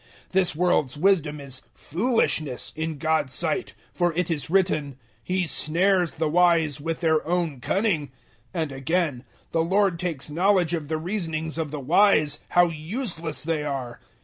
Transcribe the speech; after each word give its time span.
003:019 0.29 0.29
This 0.31 0.55
world's 0.55 0.97
wisdom 0.97 1.39
is 1.39 1.61
"foolishness" 1.75 2.73
in 2.75 2.97
God's 2.97 3.33
sight; 3.33 3.75
for 3.93 4.11
it 4.15 4.31
is 4.31 4.49
written, 4.49 4.97
"He 5.23 5.45
snares 5.45 6.13
the 6.15 6.27
wise 6.27 6.81
with 6.81 7.01
their 7.01 7.23
own 7.27 7.59
cunning." 7.61 8.07
003:020 8.07 8.09
And 8.55 8.71
again, 8.71 9.23
"The 9.51 9.61
Lord 9.63 9.99
takes 9.99 10.31
knowledge 10.31 10.73
of 10.73 10.87
the 10.87 10.97
reasonings 10.97 11.59
of 11.59 11.69
the 11.69 11.79
wise 11.79 12.39
how 12.49 12.69
useless 12.69 13.43
they 13.43 13.63
are." 13.63 13.99